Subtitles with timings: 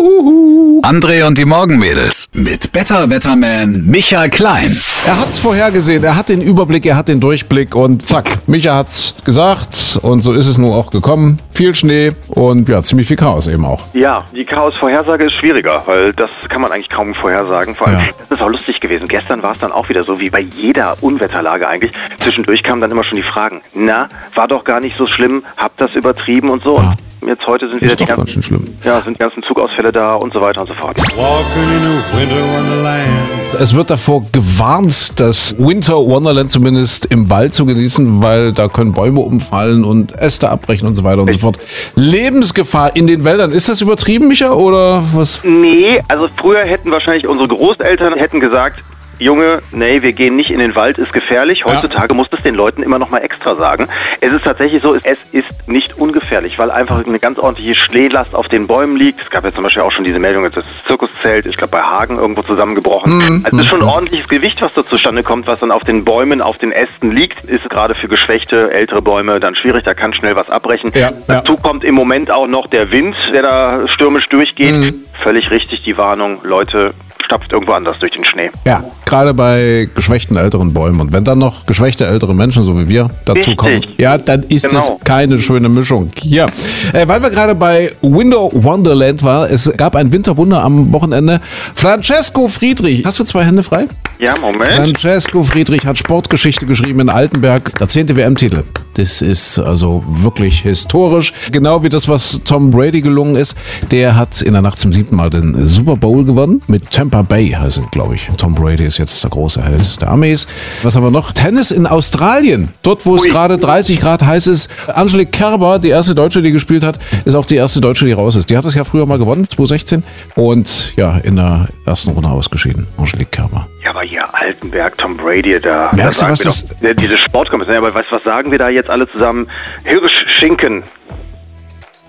[0.00, 0.80] Uhuhu.
[0.82, 4.70] André und die Morgenmädels mit Better Wetterman Micha Klein.
[5.06, 9.14] Er hat's vorhergesehen, er hat den Überblick, er hat den Durchblick und zack, Micha hat's
[9.24, 11.38] gesagt und so ist es nun auch gekommen.
[11.52, 13.82] Viel Schnee und ja, ziemlich viel Chaos eben auch.
[13.92, 17.74] Ja, die Chaos-Vorhersage ist schwieriger, weil das kann man eigentlich kaum vorhersagen.
[17.74, 18.06] Vor allem, Ja.
[18.30, 19.06] das ist auch lustig gewesen.
[19.06, 21.92] Gestern war es dann auch wieder so, wie bei jeder Unwetterlage eigentlich.
[22.20, 23.60] Zwischendurch kamen dann immer schon die Fragen.
[23.74, 26.76] Na, war doch gar nicht so schlimm, habt das übertrieben und so.
[26.76, 26.94] Ja.
[27.26, 28.64] Jetzt heute sind wieder die ganzen, schlimm.
[28.82, 30.96] ja, sind die ganzen Zugausfälle da und so weiter und so fort.
[30.98, 33.30] Walking in a winter wonderland.
[33.58, 38.92] Es wird davor gewarnt, das Winter Wonderland zumindest im Wald zu genießen, weil da können
[38.94, 41.58] Bäume umfallen und Äste abbrechen und so weiter und so fort.
[41.94, 43.52] Lebensgefahr in den Wäldern.
[43.52, 45.42] Ist das übertrieben, Micha, oder was?
[45.44, 48.82] Nee, also früher hätten wahrscheinlich unsere Großeltern hätten gesagt,
[49.20, 51.66] Junge, nee, wir gehen nicht in den Wald, ist gefährlich.
[51.66, 53.86] Heutzutage muss das den Leuten immer noch mal extra sagen.
[54.22, 58.48] Es ist tatsächlich so, es ist nicht ungefährlich, weil einfach eine ganz ordentliche Schneelast auf
[58.48, 59.20] den Bäumen liegt.
[59.20, 61.82] Es gab ja zum Beispiel auch schon diese Meldung, dass das Zirkuszelt, ich glaube bei
[61.82, 63.42] Hagen irgendwo zusammengebrochen.
[63.44, 66.04] Also es ist schon ein ordentliches Gewicht, was da zustande kommt, was dann auf den
[66.04, 67.44] Bäumen, auf den Ästen liegt.
[67.44, 70.92] Ist gerade für geschwächte, ältere Bäume dann schwierig, da kann schnell was abbrechen.
[70.94, 71.12] Ja, ja.
[71.26, 74.94] Dazu kommt im Moment auch noch der Wind, der da stürmisch durchgeht.
[75.14, 76.94] Völlig richtig die Warnung, Leute,
[77.30, 78.50] stapft irgendwo anders durch den Schnee.
[78.66, 81.00] Ja, gerade bei geschwächten älteren Bäumen.
[81.00, 83.56] Und wenn dann noch geschwächte ältere Menschen, so wie wir, dazu Richtig.
[83.56, 84.80] kommen, ja, dann ist Genau.
[84.80, 86.10] das keine schöne Mischung.
[86.22, 86.46] Ja,
[86.92, 91.40] äh, weil wir gerade bei Winter Wonderland war, es gab ein Winterwunder am Wochenende.
[91.76, 93.86] Francesco Friedrich, hast du zwei Hände frei?
[94.18, 94.98] Ja, Moment.
[94.98, 98.64] Francesco Friedrich hat Sportgeschichte geschrieben in Altenberg, der zehnte WM-Titel.
[99.00, 101.32] Das ist also wirklich historisch.
[101.52, 103.56] Genau wie das, was Tom Brady gelungen ist.
[103.90, 106.60] Der hat in der Nacht zum siebten Mal den Super Bowl gewonnen.
[106.66, 108.28] Mit Tampa Bay heißt es, glaube ich.
[108.36, 110.46] Tom Brady ist jetzt der große Held der Amis.
[110.82, 111.32] Was haben wir noch?
[111.32, 112.68] Tennis in Australien.
[112.82, 114.68] Dort, wo es gerade 30 Grad heiß ist.
[114.88, 118.36] Angelique Kerber, die erste Deutsche, die gespielt hat, ist auch die erste Deutsche, die raus
[118.36, 118.50] ist.
[118.50, 120.04] Die hat es ja früher mal gewonnen, 2016.
[120.34, 122.86] Und ja, in der ersten Runde ausgeschieden.
[122.98, 123.66] Angelique Kerber.
[123.90, 127.18] Ja, aber hier Altenberg, Tom Brady, da, Merkst da du, was das- doch, ja, diese
[127.18, 129.50] Sportkommission, aber was, was sagen wir da jetzt alle zusammen?
[129.82, 130.84] Hirschschinken.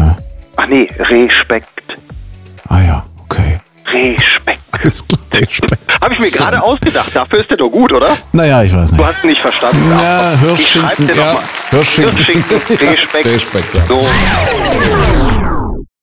[0.00, 0.16] Ja.
[0.56, 1.68] Ach nee, Respekt.
[2.68, 3.60] Ah ja, okay.
[3.86, 4.60] Respekt.
[5.32, 6.02] Respekt.
[6.02, 6.38] Habe ich mir So.
[6.38, 7.14] gerade ausgedacht.
[7.14, 8.16] Dafür ist der doch gut, oder?
[8.32, 9.00] Naja, ich weiß nicht.
[9.00, 9.88] Du hast ihn nicht verstanden.
[9.92, 11.38] Ja, Ich Hirschschinken, dir ja.
[11.70, 12.16] Hirschschinken.
[12.16, 12.56] Hirschschinken.
[12.88, 13.26] Respekt.
[13.26, 13.80] Respekt, ja.
[13.86, 14.04] So.